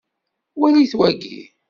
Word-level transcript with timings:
Walit 0.59 0.93
wagi. 0.99 1.39